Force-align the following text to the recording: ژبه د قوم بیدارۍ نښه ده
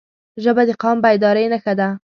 ژبه 0.43 0.63
د 0.69 0.71
قوم 0.81 0.97
بیدارۍ 1.03 1.45
نښه 1.51 1.73
ده 1.79 1.89